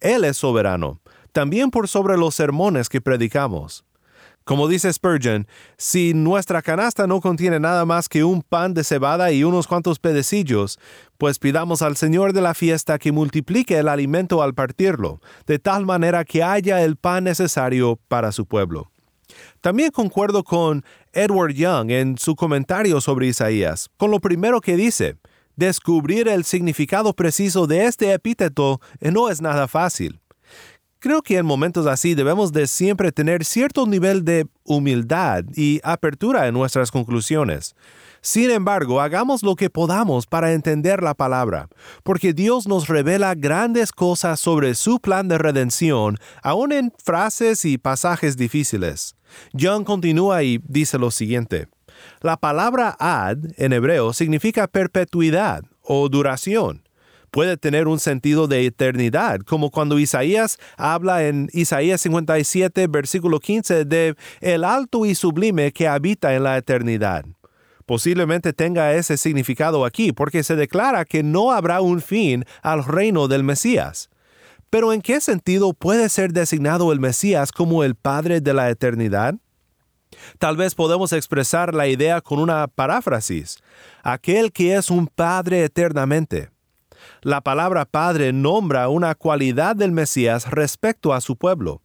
Él 0.00 0.24
es 0.24 0.38
soberano, 0.38 1.00
también 1.32 1.70
por 1.70 1.88
sobre 1.88 2.16
los 2.16 2.34
sermones 2.34 2.88
que 2.88 3.00
predicamos. 3.00 3.84
Como 4.50 4.66
dice 4.66 4.92
Spurgeon, 4.92 5.46
si 5.76 6.12
nuestra 6.12 6.60
canasta 6.60 7.06
no 7.06 7.20
contiene 7.20 7.60
nada 7.60 7.84
más 7.84 8.08
que 8.08 8.24
un 8.24 8.42
pan 8.42 8.74
de 8.74 8.82
cebada 8.82 9.30
y 9.30 9.44
unos 9.44 9.68
cuantos 9.68 10.00
pedecillos, 10.00 10.80
pues 11.18 11.38
pidamos 11.38 11.82
al 11.82 11.96
Señor 11.96 12.32
de 12.32 12.40
la 12.40 12.54
fiesta 12.54 12.98
que 12.98 13.12
multiplique 13.12 13.78
el 13.78 13.86
alimento 13.86 14.42
al 14.42 14.52
partirlo, 14.52 15.20
de 15.46 15.60
tal 15.60 15.86
manera 15.86 16.24
que 16.24 16.42
haya 16.42 16.82
el 16.82 16.96
pan 16.96 17.22
necesario 17.22 18.00
para 18.08 18.32
su 18.32 18.44
pueblo. 18.44 18.90
También 19.60 19.92
concuerdo 19.92 20.42
con 20.42 20.84
Edward 21.12 21.52
Young 21.52 21.92
en 21.92 22.18
su 22.18 22.34
comentario 22.34 23.00
sobre 23.00 23.28
Isaías, 23.28 23.88
con 23.98 24.10
lo 24.10 24.18
primero 24.18 24.60
que 24.60 24.74
dice, 24.74 25.14
descubrir 25.54 26.26
el 26.26 26.42
significado 26.42 27.14
preciso 27.14 27.68
de 27.68 27.84
este 27.86 28.12
epíteto 28.12 28.80
no 28.98 29.30
es 29.30 29.40
nada 29.40 29.68
fácil. 29.68 30.20
Creo 31.00 31.22
que 31.22 31.38
en 31.38 31.46
momentos 31.46 31.86
así 31.86 32.14
debemos 32.14 32.52
de 32.52 32.66
siempre 32.66 33.10
tener 33.10 33.46
cierto 33.46 33.86
nivel 33.86 34.22
de 34.22 34.46
humildad 34.64 35.44
y 35.56 35.80
apertura 35.82 36.46
en 36.46 36.52
nuestras 36.52 36.90
conclusiones. 36.90 37.74
Sin 38.20 38.50
embargo, 38.50 39.00
hagamos 39.00 39.42
lo 39.42 39.56
que 39.56 39.70
podamos 39.70 40.26
para 40.26 40.52
entender 40.52 41.02
la 41.02 41.14
palabra, 41.14 41.68
porque 42.02 42.34
Dios 42.34 42.68
nos 42.68 42.86
revela 42.86 43.34
grandes 43.34 43.92
cosas 43.92 44.40
sobre 44.40 44.74
su 44.74 45.00
plan 45.00 45.26
de 45.26 45.38
redención, 45.38 46.18
aun 46.42 46.70
en 46.72 46.92
frases 47.02 47.64
y 47.64 47.78
pasajes 47.78 48.36
difíciles. 48.36 49.16
John 49.58 49.84
continúa 49.84 50.42
y 50.42 50.60
dice 50.68 50.98
lo 50.98 51.10
siguiente. 51.10 51.68
La 52.20 52.36
palabra 52.36 52.94
ad 52.98 53.38
en 53.56 53.72
hebreo 53.72 54.12
significa 54.12 54.68
perpetuidad 54.68 55.64
o 55.80 56.10
duración 56.10 56.82
puede 57.30 57.56
tener 57.56 57.88
un 57.88 58.00
sentido 58.00 58.46
de 58.46 58.66
eternidad, 58.66 59.40
como 59.40 59.70
cuando 59.70 59.98
Isaías 59.98 60.58
habla 60.76 61.26
en 61.26 61.48
Isaías 61.52 62.00
57, 62.00 62.86
versículo 62.88 63.40
15, 63.40 63.84
de 63.84 64.14
el 64.40 64.64
alto 64.64 65.06
y 65.06 65.14
sublime 65.14 65.72
que 65.72 65.88
habita 65.88 66.34
en 66.34 66.44
la 66.44 66.56
eternidad. 66.56 67.24
Posiblemente 67.86 68.52
tenga 68.52 68.94
ese 68.94 69.16
significado 69.16 69.84
aquí, 69.84 70.12
porque 70.12 70.44
se 70.44 70.54
declara 70.54 71.04
que 71.04 71.22
no 71.22 71.50
habrá 71.50 71.80
un 71.80 72.00
fin 72.00 72.44
al 72.62 72.84
reino 72.84 73.26
del 73.26 73.42
Mesías. 73.42 74.10
Pero 74.70 74.92
¿en 74.92 75.02
qué 75.02 75.20
sentido 75.20 75.72
puede 75.72 76.08
ser 76.08 76.32
designado 76.32 76.92
el 76.92 77.00
Mesías 77.00 77.50
como 77.50 77.82
el 77.82 77.96
Padre 77.96 78.40
de 78.40 78.54
la 78.54 78.70
eternidad? 78.70 79.34
Tal 80.38 80.56
vez 80.56 80.74
podemos 80.74 81.12
expresar 81.12 81.74
la 81.74 81.88
idea 81.88 82.20
con 82.20 82.38
una 82.38 82.68
paráfrasis, 82.68 83.58
aquel 84.02 84.52
que 84.52 84.76
es 84.76 84.90
un 84.90 85.08
Padre 85.08 85.64
eternamente. 85.64 86.50
La 87.22 87.42
palabra 87.42 87.84
Padre 87.84 88.32
nombra 88.32 88.88
una 88.88 89.14
cualidad 89.14 89.76
del 89.76 89.92
Mesías 89.92 90.50
respecto 90.50 91.12
a 91.12 91.20
su 91.20 91.36
pueblo. 91.36 91.82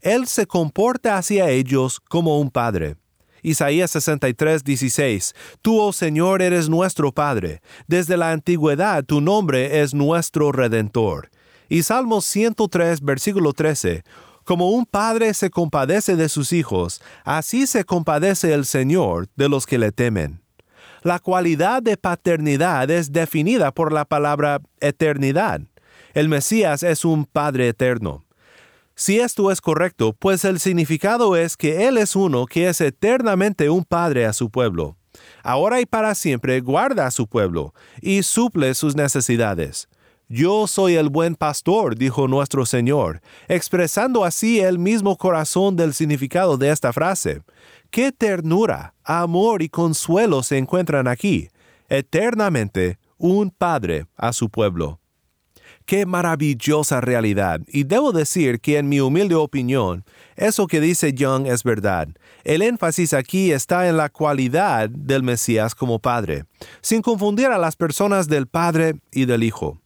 Él 0.00 0.28
se 0.28 0.46
comporta 0.46 1.16
hacia 1.16 1.50
ellos 1.50 2.00
como 2.08 2.38
un 2.38 2.50
Padre. 2.50 2.96
Isaías 3.42 3.90
63, 3.90 4.62
16. 4.62 5.34
Tú, 5.60 5.80
oh 5.80 5.92
Señor, 5.92 6.40
eres 6.40 6.68
nuestro 6.68 7.12
Padre. 7.12 7.62
Desde 7.88 8.16
la 8.16 8.30
antigüedad 8.30 9.04
tu 9.04 9.20
nombre 9.20 9.80
es 9.80 9.92
nuestro 9.92 10.52
Redentor. 10.52 11.30
Y 11.68 11.82
Salmos 11.82 12.24
103, 12.24 13.00
versículo 13.00 13.52
13. 13.52 14.04
Como 14.44 14.70
un 14.70 14.86
padre 14.86 15.34
se 15.34 15.50
compadece 15.50 16.14
de 16.14 16.28
sus 16.28 16.52
hijos, 16.52 17.02
así 17.24 17.66
se 17.66 17.84
compadece 17.84 18.54
el 18.54 18.64
Señor 18.64 19.26
de 19.34 19.48
los 19.48 19.66
que 19.66 19.78
le 19.78 19.90
temen. 19.90 20.45
La 21.06 21.20
cualidad 21.20 21.84
de 21.84 21.96
paternidad 21.96 22.90
es 22.90 23.12
definida 23.12 23.70
por 23.70 23.92
la 23.92 24.04
palabra 24.04 24.60
eternidad. 24.80 25.60
El 26.14 26.28
Mesías 26.28 26.82
es 26.82 27.04
un 27.04 27.26
Padre 27.26 27.68
eterno. 27.68 28.24
Si 28.96 29.20
esto 29.20 29.52
es 29.52 29.60
correcto, 29.60 30.16
pues 30.18 30.44
el 30.44 30.58
significado 30.58 31.36
es 31.36 31.56
que 31.56 31.86
Él 31.86 31.96
es 31.96 32.16
uno 32.16 32.46
que 32.46 32.68
es 32.68 32.80
eternamente 32.80 33.70
un 33.70 33.84
Padre 33.84 34.26
a 34.26 34.32
su 34.32 34.50
pueblo. 34.50 34.96
Ahora 35.44 35.80
y 35.80 35.86
para 35.86 36.12
siempre 36.16 36.60
guarda 36.60 37.06
a 37.06 37.12
su 37.12 37.28
pueblo 37.28 37.72
y 38.02 38.24
suple 38.24 38.74
sus 38.74 38.96
necesidades. 38.96 39.88
Yo 40.28 40.66
soy 40.66 40.96
el 40.96 41.08
buen 41.08 41.36
pastor, 41.36 41.94
dijo 41.94 42.26
nuestro 42.26 42.66
Señor, 42.66 43.20
expresando 43.46 44.24
así 44.24 44.58
el 44.58 44.80
mismo 44.80 45.16
corazón 45.16 45.76
del 45.76 45.94
significado 45.94 46.56
de 46.56 46.70
esta 46.70 46.92
frase. 46.92 47.42
Qué 47.90 48.12
ternura, 48.12 48.94
amor 49.04 49.62
y 49.62 49.68
consuelo 49.68 50.42
se 50.42 50.58
encuentran 50.58 51.08
aquí, 51.08 51.48
eternamente 51.88 52.98
un 53.18 53.50
Padre 53.50 54.06
a 54.16 54.32
su 54.32 54.50
pueblo. 54.50 55.00
Qué 55.84 56.04
maravillosa 56.04 57.00
realidad, 57.00 57.60
y 57.68 57.84
debo 57.84 58.10
decir 58.10 58.60
que 58.60 58.78
en 58.78 58.88
mi 58.88 59.00
humilde 59.00 59.36
opinión, 59.36 60.04
eso 60.34 60.66
que 60.66 60.80
dice 60.80 61.12
Young 61.12 61.46
es 61.46 61.62
verdad. 61.62 62.08
El 62.42 62.62
énfasis 62.62 63.14
aquí 63.14 63.52
está 63.52 63.88
en 63.88 63.96
la 63.96 64.08
cualidad 64.08 64.90
del 64.90 65.22
Mesías 65.22 65.76
como 65.76 66.00
Padre, 66.00 66.44
sin 66.80 67.02
confundir 67.02 67.46
a 67.46 67.58
las 67.58 67.76
personas 67.76 68.26
del 68.26 68.48
Padre 68.48 68.96
y 69.12 69.26
del 69.26 69.44
Hijo. 69.44 69.80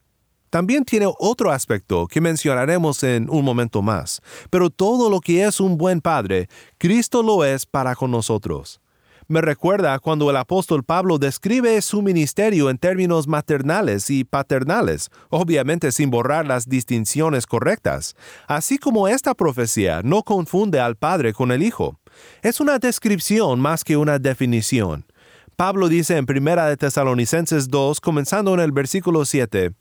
También 0.51 0.85
tiene 0.85 1.07
otro 1.19 1.53
aspecto 1.53 2.09
que 2.09 2.21
mencionaremos 2.21 3.05
en 3.05 3.31
un 3.31 3.45
momento 3.45 3.83
más, 3.83 4.21
pero 4.51 4.69
todo 4.69 5.09
lo 5.09 5.21
que 5.21 5.45
es 5.45 5.61
un 5.61 5.79
buen 5.79 6.01
padre, 6.01 6.49
Cristo 6.77 7.23
lo 7.23 7.45
es 7.45 7.67
para 7.67 7.95
con 7.95 8.11
nosotros. 8.11 8.81
Me 9.29 9.41
recuerda 9.41 9.97
cuando 10.01 10.29
el 10.29 10.37
apóstol 10.37 10.83
Pablo 10.83 11.17
describe 11.17 11.81
su 11.83 12.03
ministerio 12.03 12.69
en 12.69 12.79
términos 12.79 13.29
maternales 13.29 14.11
y 14.11 14.25
paternales, 14.25 15.09
obviamente 15.29 15.93
sin 15.93 16.11
borrar 16.11 16.49
las 16.49 16.69
distinciones 16.69 17.47
correctas, 17.47 18.17
así 18.49 18.77
como 18.77 19.07
esta 19.07 19.35
profecía 19.35 20.01
no 20.03 20.25
confunde 20.25 20.81
al 20.81 20.97
Padre 20.97 21.33
con 21.33 21.53
el 21.53 21.63
Hijo. 21.63 22.01
Es 22.43 22.59
una 22.59 22.81
descripción 22.81 23.61
más 23.61 23.85
que 23.85 23.97
una 23.97 24.19
definición. 24.19 25.07
Pablo 25.55 25.89
dice 25.89 26.17
en 26.17 26.27
1 26.29 26.67
de 26.67 26.77
Tesalonicenses 26.77 27.69
2, 27.69 28.01
comenzando 28.01 28.53
en 28.55 28.61
el 28.61 28.73
versículo 28.73 29.25
7, 29.25 29.75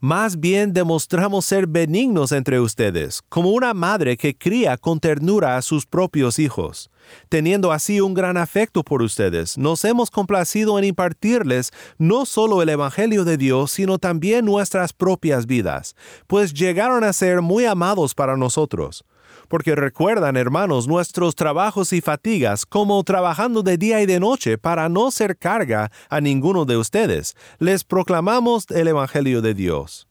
más 0.00 0.40
bien 0.40 0.72
demostramos 0.72 1.44
ser 1.44 1.66
benignos 1.66 2.32
entre 2.32 2.58
ustedes, 2.58 3.22
como 3.28 3.50
una 3.50 3.74
madre 3.74 4.16
que 4.16 4.34
cría 4.34 4.78
con 4.78 4.98
ternura 4.98 5.56
a 5.56 5.62
sus 5.62 5.84
propios 5.84 6.38
hijos. 6.38 6.90
Teniendo 7.28 7.70
así 7.70 8.00
un 8.00 8.14
gran 8.14 8.36
afecto 8.36 8.82
por 8.82 9.02
ustedes, 9.02 9.58
nos 9.58 9.84
hemos 9.84 10.10
complacido 10.10 10.78
en 10.78 10.84
impartirles 10.84 11.70
no 11.98 12.24
solo 12.24 12.62
el 12.62 12.70
Evangelio 12.70 13.24
de 13.24 13.36
Dios, 13.36 13.72
sino 13.72 13.98
también 13.98 14.44
nuestras 14.46 14.92
propias 14.92 15.46
vidas, 15.46 15.94
pues 16.26 16.54
llegaron 16.54 17.04
a 17.04 17.12
ser 17.12 17.42
muy 17.42 17.66
amados 17.66 18.14
para 18.14 18.36
nosotros 18.36 19.04
porque 19.50 19.74
recuerdan, 19.74 20.36
hermanos, 20.36 20.86
nuestros 20.86 21.34
trabajos 21.34 21.92
y 21.92 22.00
fatigas, 22.00 22.64
como 22.64 23.02
trabajando 23.02 23.64
de 23.64 23.76
día 23.76 24.00
y 24.00 24.06
de 24.06 24.20
noche 24.20 24.58
para 24.58 24.88
no 24.88 25.10
ser 25.10 25.36
carga 25.36 25.90
a 26.08 26.20
ninguno 26.20 26.64
de 26.64 26.76
ustedes, 26.76 27.36
les 27.58 27.82
proclamamos 27.82 28.70
el 28.70 28.86
Evangelio 28.86 29.42
de 29.42 29.54
Dios. 29.54 30.06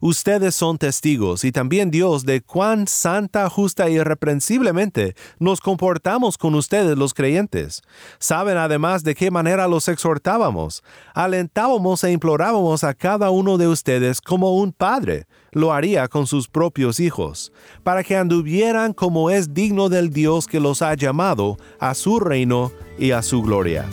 Ustedes 0.00 0.54
son 0.54 0.78
testigos 0.78 1.44
y 1.44 1.50
también 1.50 1.90
Dios 1.90 2.24
de 2.24 2.40
cuán 2.40 2.86
santa, 2.86 3.50
justa 3.50 3.88
y 3.88 3.94
irreprensiblemente 3.94 5.16
nos 5.40 5.60
comportamos 5.60 6.38
con 6.38 6.54
ustedes 6.54 6.96
los 6.96 7.14
creyentes. 7.14 7.82
Saben 8.18 8.58
además 8.58 9.02
de 9.02 9.16
qué 9.16 9.32
manera 9.32 9.66
los 9.66 9.88
exhortábamos. 9.88 10.84
Alentábamos 11.14 12.04
e 12.04 12.12
implorábamos 12.12 12.84
a 12.84 12.94
cada 12.94 13.30
uno 13.30 13.58
de 13.58 13.66
ustedes 13.66 14.20
como 14.20 14.54
un 14.54 14.72
padre 14.72 15.26
lo 15.54 15.72
haría 15.72 16.06
con 16.08 16.26
sus 16.26 16.46
propios 16.46 17.00
hijos, 17.00 17.52
para 17.82 18.04
que 18.04 18.16
anduvieran 18.16 18.92
como 18.92 19.30
es 19.30 19.54
digno 19.54 19.88
del 19.88 20.10
Dios 20.10 20.46
que 20.46 20.60
los 20.60 20.82
ha 20.82 20.94
llamado 20.94 21.56
a 21.78 21.94
su 21.94 22.20
reino 22.20 22.70
y 22.98 23.12
a 23.12 23.22
su 23.22 23.42
gloria. 23.42 23.86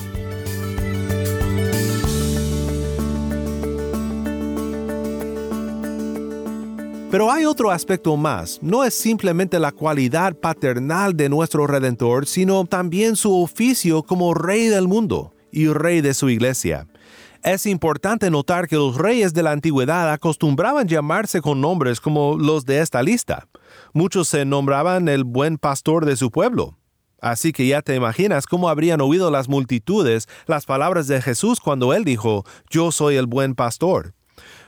Pero 7.11 7.29
hay 7.29 7.43
otro 7.43 7.71
aspecto 7.71 8.15
más. 8.15 8.57
No 8.61 8.85
es 8.85 8.93
simplemente 8.93 9.59
la 9.59 9.73
cualidad 9.73 10.33
paternal 10.33 11.15
de 11.17 11.27
nuestro 11.27 11.67
Redentor, 11.67 12.25
sino 12.25 12.63
también 12.63 13.17
su 13.17 13.35
oficio 13.35 14.01
como 14.01 14.33
Rey 14.33 14.67
del 14.67 14.87
mundo 14.87 15.33
y 15.51 15.67
Rey 15.67 15.99
de 15.99 16.13
su 16.13 16.29
iglesia. 16.29 16.87
Es 17.43 17.65
importante 17.65 18.29
notar 18.29 18.67
que 18.67 18.75
los 18.75 18.95
reyes 18.97 19.33
de 19.33 19.41
la 19.41 19.51
antigüedad 19.51 20.11
acostumbraban 20.13 20.87
llamarse 20.87 21.41
con 21.41 21.59
nombres 21.59 21.99
como 21.99 22.37
los 22.37 22.65
de 22.65 22.81
esta 22.81 23.01
lista. 23.01 23.47
Muchos 23.93 24.27
se 24.27 24.45
nombraban 24.45 25.07
el 25.07 25.23
buen 25.23 25.57
pastor 25.57 26.05
de 26.05 26.15
su 26.15 26.29
pueblo. 26.29 26.77
Así 27.19 27.51
que 27.51 27.65
ya 27.65 27.81
te 27.81 27.95
imaginas 27.95 28.45
cómo 28.45 28.69
habrían 28.69 29.01
oído 29.01 29.31
las 29.31 29.49
multitudes 29.49 30.27
las 30.45 30.67
palabras 30.67 31.07
de 31.07 31.19
Jesús 31.19 31.59
cuando 31.59 31.95
él 31.95 32.03
dijo, 32.03 32.45
Yo 32.69 32.91
soy 32.91 33.15
el 33.15 33.25
buen 33.25 33.55
pastor. 33.55 34.13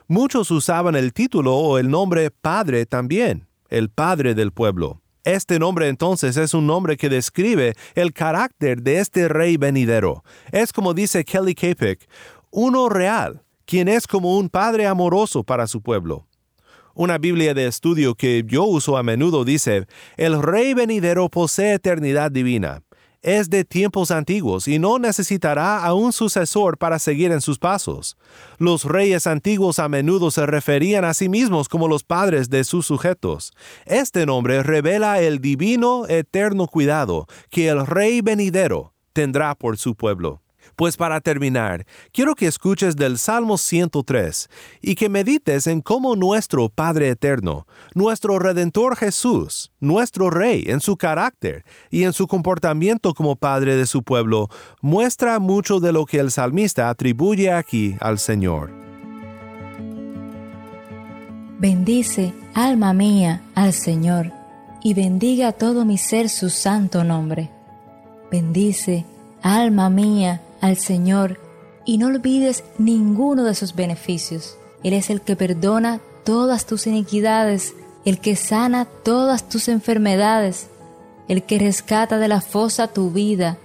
Muchos 0.08 0.50
usaban 0.50 0.96
el 0.96 1.14
título 1.14 1.56
o 1.56 1.78
el 1.78 1.92
nombre 1.92 2.32
Padre 2.32 2.88
también, 2.88 3.48
el 3.70 3.90
Padre 3.90 4.34
del 4.34 4.52
pueblo. 4.52 5.04
Este 5.26 5.58
nombre 5.58 5.88
entonces 5.88 6.36
es 6.36 6.54
un 6.54 6.68
nombre 6.68 6.98
que 6.98 7.08
describe 7.08 7.76
el 7.96 8.12
carácter 8.12 8.82
de 8.82 9.00
este 9.00 9.30
rey 9.30 9.56
venidero. 9.56 10.22
Es 10.52 10.74
como 10.74 10.94
dice 10.94 11.24
Kelly 11.24 11.56
Kapik, 11.56 12.10
uno 12.54 12.88
real, 12.88 13.44
quien 13.66 13.88
es 13.88 14.08
como 14.08 14.38
un 14.38 14.48
padre 14.48 14.88
amoroso 14.88 15.44
para 15.44 15.68
su 15.68 15.82
pueblo. 15.82 16.28
Una 16.94 17.18
Biblia 17.18 17.54
de 17.54 17.68
estudio 17.68 18.16
que 18.16 18.44
yo 18.46 18.64
uso 18.64 18.96
a 18.96 19.04
menudo 19.04 19.44
dice, 19.44 19.88
el 20.16 20.42
rey 20.42 20.74
venidero 20.74 21.28
posee 21.30 21.74
eternidad 21.74 22.32
divina 22.32 22.84
es 23.24 23.50
de 23.50 23.64
tiempos 23.64 24.12
antiguos 24.12 24.68
y 24.68 24.78
no 24.78 25.00
necesitará 25.00 25.84
a 25.84 25.94
un 25.94 26.12
sucesor 26.12 26.78
para 26.78 27.00
seguir 27.00 27.32
en 27.32 27.42
sus 27.42 27.58
pasos. 27.58 28.18
Los 28.60 28.84
reyes 28.84 29.26
antiguos 29.26 29.80
a 29.80 29.88
menudo 29.88 30.30
se 30.30 30.46
referían 30.46 31.06
a 31.06 31.14
sí 31.14 31.30
mismos 31.30 31.70
como 31.70 31.88
los 31.88 32.04
padres 32.04 32.50
de 32.50 32.66
sus 32.66 32.86
sujetos. 32.86 33.54
Este 33.86 34.26
nombre 34.26 34.62
revela 34.62 35.22
el 35.22 35.40
divino 35.40 36.06
eterno 36.08 36.68
cuidado 36.68 37.26
que 37.50 37.70
el 37.70 37.88
rey 37.88 38.22
venidero, 38.22 38.94
tendrá 39.14 39.56
por 39.56 39.78
su 39.78 39.96
pueblo. 39.96 40.43
Pues 40.76 40.98
para 40.98 41.22
terminar, 41.22 41.86
quiero 42.12 42.36
que 42.36 42.48
escuches 42.48 42.96
del 42.96 43.18
Salmo 43.18 43.58
103 43.58 44.50
y 44.82 44.96
que 44.96 45.10
medites 45.10 45.68
en 45.68 45.82
cómo 45.82 46.16
nuestro 46.16 46.70
Padre 46.70 47.10
Eterno, 47.10 47.68
nuestro 47.94 48.40
Redentor 48.40 48.96
Jesús, 48.96 49.72
nuestro 49.80 50.30
Rey 50.30 50.64
en 50.68 50.80
su 50.80 50.98
carácter 50.98 51.64
y 51.92 52.04
en 52.04 52.14
su 52.14 52.28
comportamiento 52.28 53.14
como 53.14 53.36
Padre 53.36 53.76
de 53.76 53.86
su 53.86 54.04
pueblo, 54.04 54.50
muestra 54.82 55.40
mucho 55.40 55.80
de 55.80 55.92
lo 55.92 56.06
que 56.06 56.20
el 56.20 56.32
salmista 56.32 56.90
atribuye 56.90 57.52
aquí 57.52 57.96
al 58.00 58.18
Señor. 58.18 58.84
Bendice, 61.60 62.34
alma 62.54 62.94
mía, 62.94 63.42
al 63.56 63.72
Señor, 63.72 64.34
y 64.84 64.94
bendiga 64.94 65.54
todo 65.54 65.86
mi 65.86 65.98
ser 65.98 66.28
su 66.28 66.50
santo 66.50 67.06
nombre. 67.06 67.50
Bendice, 68.30 69.06
alma 69.42 69.90
mía, 69.90 70.42
al 70.64 70.78
Señor, 70.78 71.42
y 71.84 71.98
no 71.98 72.08
olvides 72.08 72.64
ninguno 72.78 73.44
de 73.44 73.54
sus 73.54 73.76
beneficios. 73.76 74.58
Él 74.82 74.94
es 74.94 75.10
el 75.10 75.20
que 75.20 75.36
perdona 75.36 76.00
todas 76.24 76.66
tus 76.66 76.88
iniquidades, 76.88 77.74
el 78.06 78.20
que 78.20 78.38
sana 78.38 78.86
todas 78.86 79.50
tus 79.50 79.68
enfermedades, 79.68 80.70
el 81.28 81.44
que 81.44 81.60
rescata 81.60 82.18
de 82.18 82.30
la 82.30 82.40
fosa 82.40 82.88
tu 82.88 83.12
vida, 83.12 83.58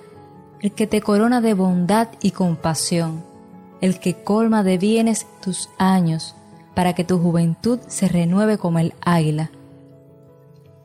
el 0.60 0.72
que 0.72 0.88
te 0.88 1.00
corona 1.00 1.40
de 1.40 1.54
bondad 1.54 2.08
y 2.20 2.32
compasión, 2.32 3.22
el 3.80 4.00
que 4.00 4.24
colma 4.24 4.64
de 4.64 4.76
bienes 4.76 5.24
tus 5.40 5.70
años, 5.78 6.34
para 6.74 6.94
que 6.94 7.04
tu 7.04 7.20
juventud 7.20 7.78
se 7.86 8.08
renueve 8.08 8.58
como 8.58 8.80
el 8.80 8.92
águila. 9.02 9.52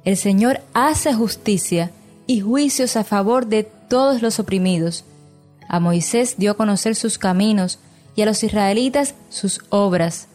El 0.03 0.15
Señor 0.17 0.61
hace 0.75 1.11
justicia 1.11 1.89
y 2.27 2.41
juicios 2.41 2.97
a 2.97 3.03
favor 3.03 3.47
de 3.47 3.63
todos 3.63 4.21
los 4.21 4.37
oprimidos, 4.39 5.05
a 5.73 5.79
Moisés 5.79 6.35
dio 6.37 6.51
a 6.51 6.53
conocer 6.53 6.93
sus 6.93 7.17
caminos 7.17 7.79
y 8.15 8.21
a 8.21 8.27
los 8.27 8.43
israelitas 8.43 9.15
sus 9.29 9.61
obras. 9.69 10.27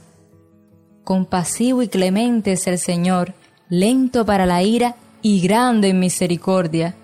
Compasivo 1.05 1.81
y 1.81 1.87
clemente 1.87 2.51
es 2.51 2.67
el 2.67 2.77
Señor, 2.77 3.35
lento 3.69 4.27
para 4.27 4.47
la 4.47 4.65
ira 4.65 4.97
y 5.23 5.41
grande 5.41 5.91
en 5.91 6.01
misericordia. 6.01 6.97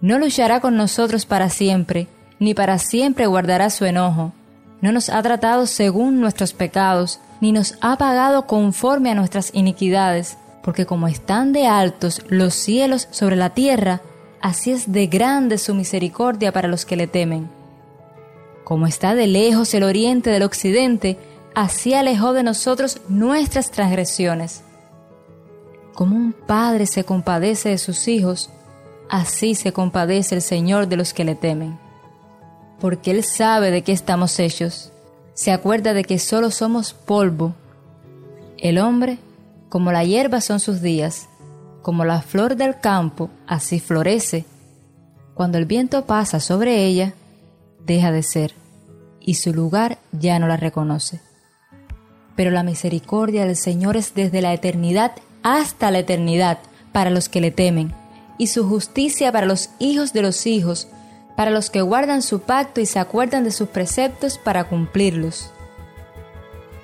No 0.00 0.18
luchará 0.18 0.58
con 0.58 0.76
nosotros 0.76 1.26
para 1.26 1.48
siempre, 1.48 2.08
ni 2.40 2.54
para 2.54 2.76
siempre 2.78 3.26
guardará 3.26 3.70
su 3.70 3.84
enojo. 3.84 4.32
No 4.80 4.90
nos 4.90 5.08
ha 5.08 5.22
tratado 5.22 5.66
según 5.66 6.20
nuestros 6.20 6.54
pecados, 6.54 7.20
ni 7.40 7.52
nos 7.52 7.76
ha 7.82 7.96
pagado 7.98 8.48
conforme 8.48 9.12
a 9.12 9.14
nuestras 9.14 9.54
iniquidades, 9.54 10.38
porque 10.64 10.86
como 10.86 11.06
están 11.06 11.52
de 11.52 11.68
altos 11.68 12.22
los 12.30 12.52
cielos 12.52 13.06
sobre 13.12 13.36
la 13.36 13.50
tierra, 13.50 14.00
así 14.42 14.72
es 14.72 14.90
de 14.90 15.06
grande 15.06 15.56
su 15.56 15.72
misericordia 15.72 16.50
para 16.50 16.66
los 16.66 16.84
que 16.84 16.96
le 16.96 17.06
temen. 17.06 17.59
Como 18.70 18.86
está 18.86 19.16
de 19.16 19.26
lejos 19.26 19.74
el 19.74 19.82
oriente 19.82 20.30
del 20.30 20.44
occidente, 20.44 21.18
así 21.56 21.92
alejó 21.92 22.32
de 22.32 22.44
nosotros 22.44 23.00
nuestras 23.08 23.72
transgresiones. 23.72 24.62
Como 25.92 26.14
un 26.14 26.32
padre 26.32 26.86
se 26.86 27.02
compadece 27.02 27.70
de 27.70 27.78
sus 27.78 28.06
hijos, 28.06 28.48
así 29.08 29.56
se 29.56 29.72
compadece 29.72 30.36
el 30.36 30.40
Señor 30.40 30.86
de 30.86 30.96
los 30.96 31.12
que 31.12 31.24
le 31.24 31.34
temen. 31.34 31.80
Porque 32.78 33.10
Él 33.10 33.24
sabe 33.24 33.72
de 33.72 33.82
qué 33.82 33.90
estamos 33.90 34.38
hechos, 34.38 34.92
se 35.34 35.50
acuerda 35.50 35.92
de 35.92 36.04
que 36.04 36.20
solo 36.20 36.52
somos 36.52 36.92
polvo. 36.92 37.56
El 38.56 38.78
hombre, 38.78 39.18
como 39.68 39.90
la 39.90 40.04
hierba 40.04 40.40
son 40.40 40.60
sus 40.60 40.80
días, 40.80 41.28
como 41.82 42.04
la 42.04 42.22
flor 42.22 42.54
del 42.54 42.78
campo, 42.78 43.30
así 43.48 43.80
florece. 43.80 44.44
Cuando 45.34 45.58
el 45.58 45.64
viento 45.64 46.06
pasa 46.06 46.38
sobre 46.38 46.84
ella, 46.84 47.14
deja 47.84 48.12
de 48.12 48.22
ser, 48.22 48.59
y 49.30 49.34
su 49.34 49.54
lugar 49.54 49.98
ya 50.10 50.40
no 50.40 50.48
la 50.48 50.56
reconoce. 50.56 51.20
Pero 52.34 52.50
la 52.50 52.64
misericordia 52.64 53.46
del 53.46 53.54
Señor 53.54 53.96
es 53.96 54.12
desde 54.12 54.42
la 54.42 54.52
eternidad 54.52 55.12
hasta 55.44 55.92
la 55.92 56.00
eternidad 56.00 56.58
para 56.90 57.10
los 57.10 57.28
que 57.28 57.40
le 57.40 57.52
temen, 57.52 57.94
y 58.38 58.48
su 58.48 58.68
justicia 58.68 59.30
para 59.30 59.46
los 59.46 59.70
hijos 59.78 60.12
de 60.12 60.22
los 60.22 60.48
hijos, 60.48 60.88
para 61.36 61.52
los 61.52 61.70
que 61.70 61.80
guardan 61.80 62.22
su 62.22 62.40
pacto 62.40 62.80
y 62.80 62.86
se 62.86 62.98
acuerdan 62.98 63.44
de 63.44 63.52
sus 63.52 63.68
preceptos 63.68 64.36
para 64.36 64.64
cumplirlos. 64.64 65.52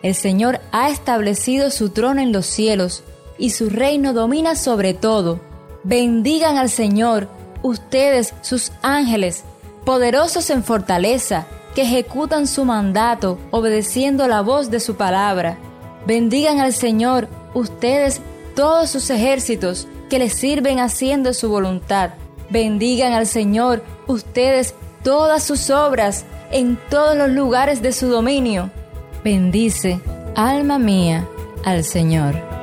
El 0.04 0.14
Señor 0.14 0.60
ha 0.70 0.88
establecido 0.88 1.72
su 1.72 1.88
trono 1.88 2.20
en 2.20 2.30
los 2.30 2.46
cielos, 2.46 3.02
y 3.38 3.50
su 3.50 3.70
reino 3.70 4.12
domina 4.12 4.54
sobre 4.54 4.94
todo. 4.94 5.40
Bendigan 5.82 6.58
al 6.58 6.70
Señor, 6.70 7.26
ustedes, 7.62 8.34
sus 8.42 8.70
ángeles, 8.82 9.42
poderosos 9.84 10.48
en 10.50 10.62
fortaleza, 10.62 11.48
que 11.76 11.82
ejecutan 11.82 12.46
su 12.46 12.64
mandato, 12.64 13.38
obedeciendo 13.50 14.26
la 14.28 14.40
voz 14.40 14.70
de 14.70 14.80
su 14.80 14.94
palabra. 14.94 15.58
Bendigan 16.06 16.58
al 16.58 16.72
Señor, 16.72 17.28
ustedes, 17.52 18.22
todos 18.54 18.88
sus 18.88 19.10
ejércitos, 19.10 19.86
que 20.08 20.18
le 20.18 20.30
sirven 20.30 20.80
haciendo 20.80 21.34
su 21.34 21.50
voluntad. 21.50 22.12
Bendigan 22.48 23.12
al 23.12 23.26
Señor, 23.26 23.84
ustedes, 24.06 24.74
todas 25.04 25.42
sus 25.42 25.68
obras, 25.68 26.24
en 26.50 26.78
todos 26.88 27.14
los 27.14 27.28
lugares 27.28 27.82
de 27.82 27.92
su 27.92 28.08
dominio. 28.08 28.70
Bendice, 29.22 30.00
alma 30.34 30.78
mía, 30.78 31.28
al 31.62 31.84
Señor. 31.84 32.55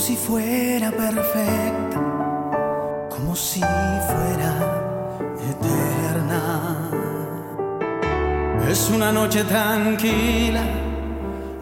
Si 0.00 0.16
fuera 0.16 0.90
perfecta, 0.90 2.00
como 3.10 3.36
si 3.36 3.60
fuera 3.60 4.52
eterna. 5.50 6.90
Es 8.66 8.88
una 8.88 9.12
noche 9.12 9.44
tranquila, 9.44 10.62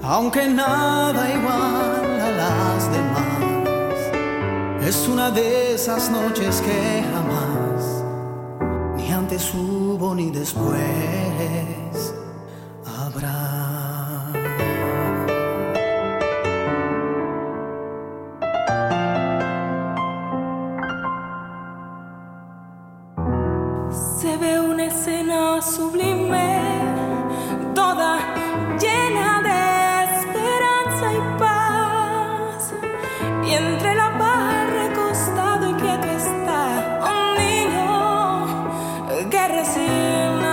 aunque 0.02 0.46
nada 0.46 1.28
igual 1.34 2.20
a 2.20 2.30
las 2.30 2.92
demás. 2.92 3.98
Es 4.86 5.08
una 5.08 5.30
de 5.32 5.74
esas 5.74 6.08
noches 6.08 6.60
que 6.60 7.02
jamás 7.12 8.04
ni 8.96 9.10
antes 9.10 9.52
hubo 9.52 10.14
ni 10.14 10.30
después 10.30 11.87
niño 39.98 40.47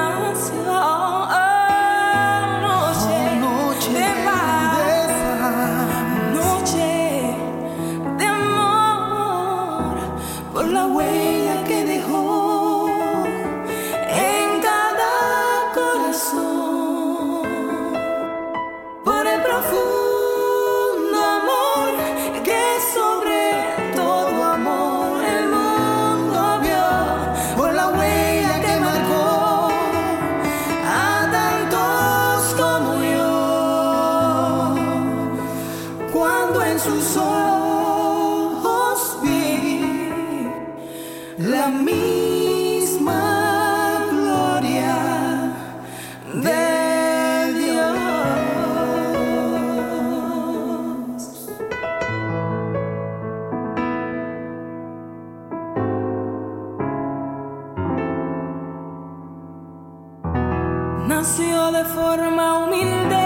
nació 61.25 61.71
de 61.71 61.83
forma 61.85 62.59
humilde, 62.59 63.24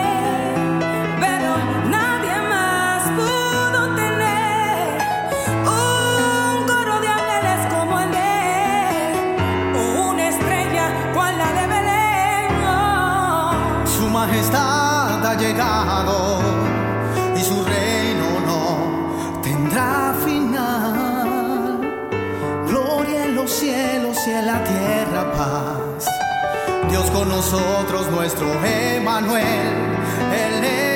nosotros, 27.39 28.12
nuestro 28.12 28.49
Emanuel, 28.65 29.45
el 30.34 30.88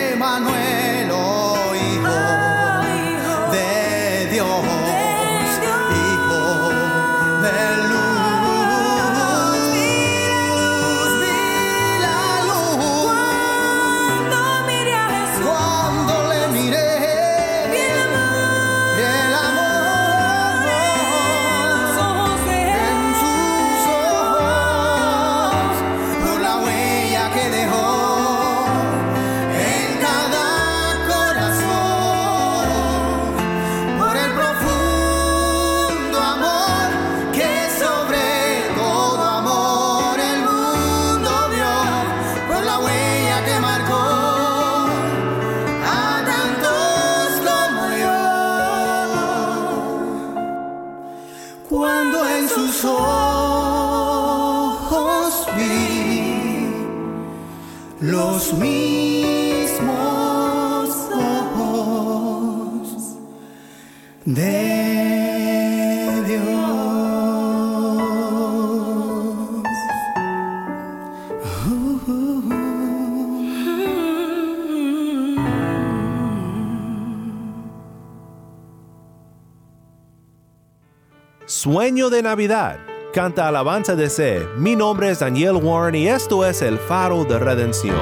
Sueño 81.64 82.10
de 82.10 82.22
Navidad. 82.22 82.78
Canta 83.14 83.48
alabanza 83.48 83.96
de 83.96 84.10
C. 84.10 84.46
Mi 84.58 84.76
nombre 84.76 85.10
es 85.10 85.20
Daniel 85.20 85.56
Warren 85.56 85.96
y 85.96 86.10
esto 86.10 86.46
es 86.46 86.62
el 86.62 86.78
faro 86.78 87.24
de 87.24 87.40
redención. 87.40 87.96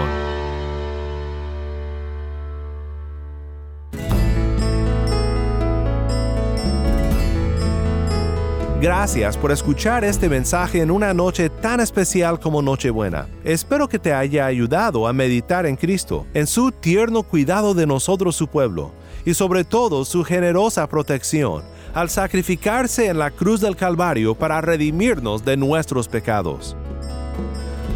Gracias 8.82 9.38
por 9.38 9.52
escuchar 9.52 10.04
este 10.06 10.28
mensaje 10.28 10.82
en 10.82 10.90
una 10.90 11.14
noche 11.14 11.52
tan 11.52 11.82
especial 11.82 12.40
como 12.40 12.64
Nochebuena. 12.64 13.28
Espero 13.44 13.88
que 13.88 14.00
te 14.00 14.12
haya 14.12 14.48
ayudado 14.48 15.08
a 15.08 15.14
meditar 15.14 15.68
en 15.68 15.76
Cristo, 15.76 16.26
en 16.34 16.48
su 16.48 16.72
tierno 16.72 17.22
cuidado 17.22 17.76
de 17.76 17.86
nosotros 17.86 18.36
su 18.36 18.48
pueblo, 18.48 18.90
y 19.24 19.36
sobre 19.36 19.64
todo 19.64 20.04
su 20.04 20.24
generosa 20.24 20.88
protección 20.88 21.62
al 21.94 22.10
sacrificarse 22.10 23.08
en 23.08 23.20
la 23.20 23.32
cruz 23.32 23.62
del 23.62 23.76
Calvario 23.76 24.36
para 24.36 24.62
redimirnos 24.62 25.44
de 25.44 25.58
nuestros 25.58 26.08
pecados. 26.08 26.76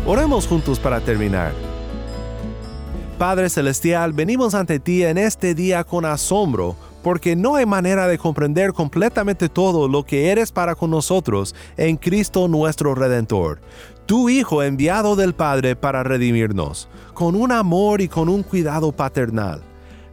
Oremos 0.05 0.47
juntos 0.47 0.79
para 0.79 0.99
terminar. 0.99 1.53
Padre 3.17 3.49
Celestial, 3.49 4.11
venimos 4.11 4.53
ante 4.53 4.79
ti 4.79 5.03
en 5.03 5.17
este 5.17 5.55
día 5.55 5.85
con 5.85 6.03
asombro, 6.03 6.75
porque 7.01 7.35
no 7.35 7.55
hay 7.55 7.65
manera 7.65 8.07
de 8.07 8.17
comprender 8.17 8.73
completamente 8.73 9.47
todo 9.47 9.87
lo 9.87 10.03
que 10.03 10.31
eres 10.31 10.51
para 10.51 10.75
con 10.75 10.89
nosotros 10.89 11.55
en 11.77 11.97
Cristo 11.97 12.47
nuestro 12.47 12.93
Redentor, 12.93 13.61
tu 14.05 14.27
Hijo 14.27 14.63
enviado 14.63 15.15
del 15.15 15.33
Padre 15.33 15.75
para 15.75 16.03
redimirnos, 16.03 16.89
con 17.13 17.35
un 17.35 17.51
amor 17.51 18.01
y 18.01 18.09
con 18.09 18.27
un 18.27 18.43
cuidado 18.43 18.91
paternal. 18.91 19.61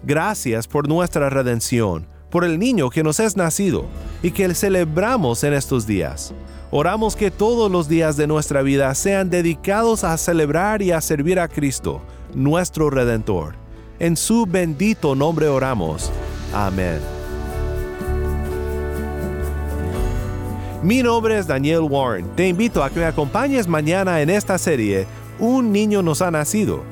Gracias 0.05 0.69
por 0.69 0.89
nuestra 0.89 1.29
redención, 1.29 2.07
por 2.33 2.45
el 2.45 2.59
niño 2.59 2.89
que 2.89 3.05
nos 3.05 3.21
es 3.21 3.37
nacido 3.37 3.85
y 4.23 4.31
que 4.31 4.53
celebramos 4.55 5.45
en 5.45 5.53
estos 5.53 5.87
días. 5.87 6.35
Oramos 6.71 7.15
que 7.15 7.31
todos 7.31 7.71
los 7.71 7.87
días 7.89 8.17
de 8.17 8.27
nuestra 8.27 8.63
vida 8.63 8.93
sean 8.95 9.29
dedicados 9.29 10.03
a 10.03 10.17
celebrar 10.17 10.81
y 10.81 10.91
a 10.91 11.03
servir 11.03 11.39
a 11.39 11.47
Cristo, 11.47 12.01
nuestro 12.35 12.89
Redentor. 12.89 13.55
En 13.99 14.17
su 14.17 14.47
bendito 14.47 15.15
nombre 15.15 15.47
oramos. 15.49 16.11
Amén. 16.55 16.99
Mi 20.83 21.03
nombre 21.03 21.39
es 21.39 21.47
Daniel 21.47 21.83
Warren. 21.83 22.27
Te 22.35 22.49
invito 22.49 22.83
a 22.83 22.89
que 22.89 22.99
me 22.99 23.07
acompañes 23.07 23.69
mañana 23.69 24.23
en 24.23 24.31
esta 24.31 24.57
serie 24.57 25.07
Un 25.39 25.71
niño 25.71 26.03
nos 26.03 26.23
ha 26.23 26.31
nacido. 26.31 26.92